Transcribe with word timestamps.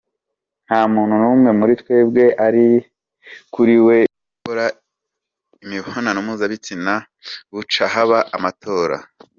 "Nta 0.65 0.79
muntu 0.93 1.13
numwe 1.21 1.49
muri 1.59 1.73
twebwe 1.81 2.23
arekuriwe 2.45 3.95
gukora 4.35 4.65
imibonano 5.63 6.17
mpuzabitsina 6.25 6.93
buca 7.53 7.85
haba 7.93 8.19
amatora". 8.37 8.97